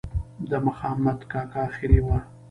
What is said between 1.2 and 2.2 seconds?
کاکا آخري وه.